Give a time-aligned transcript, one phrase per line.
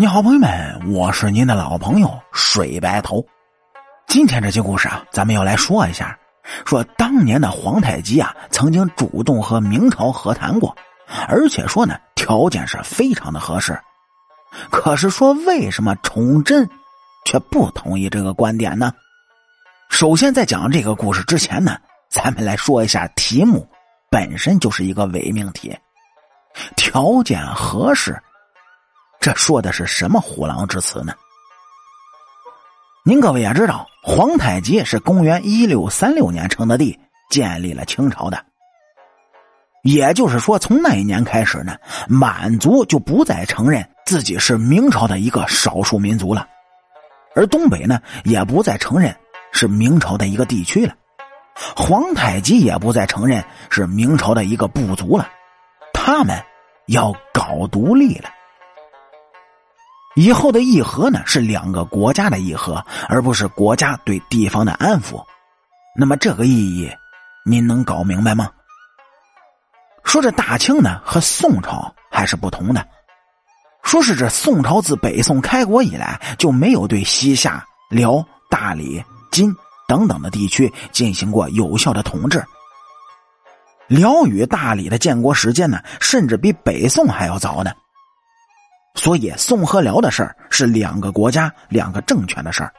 [0.00, 3.22] 你好，朋友们，我是您的老朋友水白头。
[4.06, 6.18] 今天这期故事啊，咱们要来说一下，
[6.64, 10.74] 说当年的皇太极啊，曾经主动和明朝和谈过，
[11.28, 13.78] 而且说呢，条件是非常的合适。
[14.70, 16.66] 可是说，为什么崇祯
[17.26, 18.90] 却不同意这个观点呢？
[19.90, 21.76] 首先，在讲这个故事之前呢，
[22.08, 23.68] 咱们来说一下题目，
[24.10, 25.76] 本身就是一个伪命题，
[26.74, 28.18] 条件合适。
[29.20, 31.12] 这说的是什么虎狼之词呢？
[33.04, 38.42] 您各位也知道，皇太极是公元一六三六年称的帝，建立了清朝的。
[39.82, 41.76] 也就是说，从那一年开始呢，
[42.08, 46.48] 满族就不再承认自己是明朝的一个少数民族了，
[47.34, 49.14] 而东北呢，也不再承认
[49.52, 50.94] 是明朝的一个地区了，
[51.76, 55.28] 皇太极也不再承认是明朝的一个部族了，
[55.92, 56.42] 他们
[56.86, 58.30] 要搞独立了。
[60.20, 65.24] 以后的议和呢，是两个国家的议和，而不是国家对地方的安抚。
[65.96, 66.90] 那么这个意义，
[67.42, 68.50] 您能搞明白吗？
[70.04, 72.86] 说这大清呢和宋朝还是不同的，
[73.82, 79.02] 说是这宋朝自北宋开国以来就没有对西夏、辽、大理、
[79.32, 79.56] 金
[79.88, 82.44] 等等的地区进行过有效的统治。
[83.86, 87.72] 辽与大理的建国时间呢，甚至比北宋还要早呢。
[89.00, 92.70] 所以，宋和辽的事儿是两个国家、两个政权的事儿。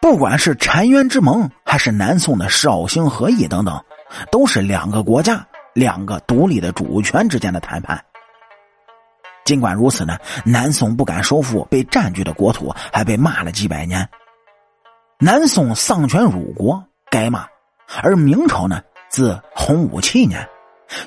[0.00, 3.84] 不管是澶渊之盟，还是南宋的绍兴和议等等，
[4.30, 8.00] 都是两个国家、两个独立的主权之间的谈判。
[9.44, 14.08] 尽管如此呢，南宋不敢收复被占据的国土，还被骂了几百年。
[15.18, 17.40] 南宋丧权辱国，该骂；
[18.04, 20.48] 而明朝呢，自洪武七年。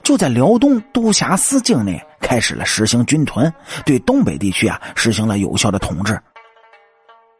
[0.03, 3.51] 就在辽东都辖司境内开始了实行军屯，
[3.85, 6.19] 对东北地区啊实行了有效的统治。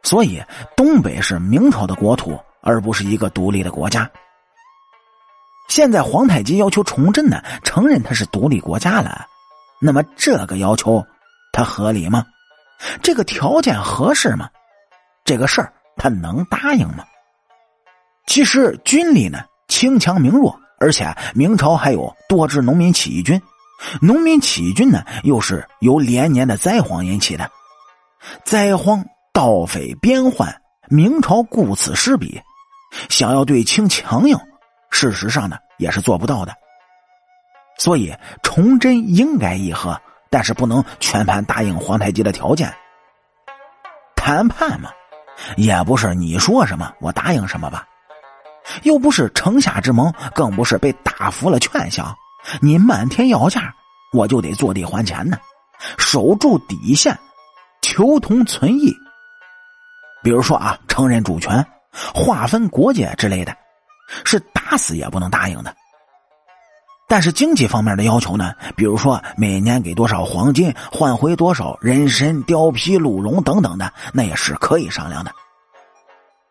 [0.02, 0.42] 所以
[0.76, 4.10] 东北是明朝的国土，而不是一个独立的国家。
[5.68, 9.26] 现在皇太极要求崇祯呢承认他是独立国家了，
[9.80, 11.02] 那么这个要求
[11.52, 12.24] 他合理吗？
[13.02, 14.50] 这个条件合适吗？
[15.24, 17.04] 这个事儿他能答应吗？
[18.26, 19.38] 其实军力呢
[19.68, 20.60] 轻强明弱。
[20.78, 23.40] 而且明朝还有多支农民起义军，
[24.00, 27.50] 农民起义军呢又是由连年的灾荒引起的，
[28.44, 32.40] 灾荒、盗匪、边患，明朝顾此失彼，
[33.08, 34.36] 想要对清强硬，
[34.90, 36.52] 事实上呢也是做不到的。
[37.78, 42.72] 所以崇祯应该议和，但是不能全盘答应皇太极的条件。
[44.14, 44.90] 谈判嘛，
[45.56, 47.86] 也不是你说什么我答应什么吧。
[48.82, 52.14] 又不是城下之盟，更不是被打服了劝降。
[52.60, 53.74] 你漫天要价，
[54.12, 55.38] 我就得坐地还钱呢，
[55.98, 57.18] 守住底线，
[57.82, 58.92] 求同存异。
[60.22, 61.64] 比如说啊，承认主权、
[62.14, 63.56] 划分国界之类的，
[64.24, 65.74] 是打死也不能答应的。
[67.06, 75.30] 但是经济方面的要求呢，比如说每年给多少黄金换回多少人参、貂皮、鹿茸等等的，那也是可以商量的。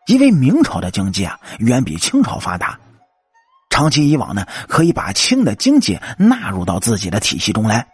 [0.06, 2.78] 因为明朝的经济啊远比清朝发达，
[3.70, 7.86] 长期以往呢，可以把清的经济纳入到自己的体系中来，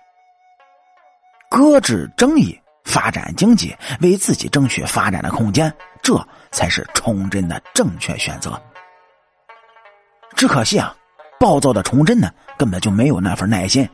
[1.48, 5.72] 搁置争议，发展经济，为自己争取发展的空间，
[6.02, 8.60] 这才是崇祯的正确选择。
[10.34, 10.94] 只可惜啊，
[11.38, 13.88] 暴躁的崇祯呢，根本就没有那份耐心。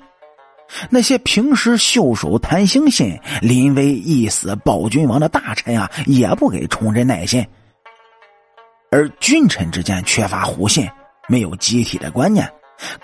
[0.90, 7.46] 那些平时袖手谈心信、临危一死报君王的大臣啊，也不给崇祯耐心。
[8.90, 10.88] 而君臣之间缺乏互信，
[11.28, 12.50] 没有集体的观念，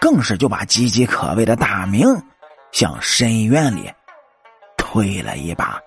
[0.00, 2.06] 更是就把岌岌可危的大明
[2.70, 3.92] 向深渊里
[4.76, 5.78] 推了一把。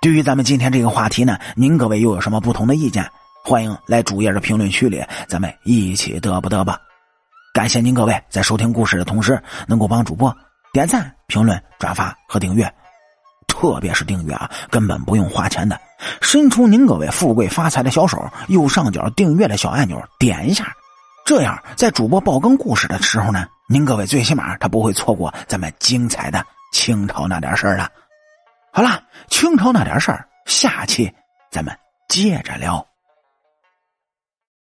[0.00, 3.08] 对于咱们今天这个话题呢，您各位又有什么不同的意见？
[3.44, 6.78] 欢迎来主页的评论区里，咱们一起嘚不嘚吧！
[7.54, 10.32] 感谢您各位在收听故事的同时，能够帮主播
[10.72, 12.70] 点赞、评论、转发和订阅。
[13.60, 15.80] 特别是订阅啊，根本不用花钱的，
[16.20, 20.72] 伸出您各位富贵发财的小手，右上角订阅的小按钮点一下，
[21.24, 26.40] 这样在主播爆更故事的时候呢，您各位最起码他不会错过咱们精彩的
[26.72, 27.88] 清朝那点事儿了。
[28.72, 31.12] 好了，清朝那点事儿，下期
[31.50, 31.76] 咱们
[32.08, 32.86] 接着聊。